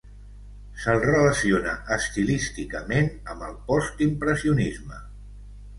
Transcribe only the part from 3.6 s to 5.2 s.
postimpressionisme.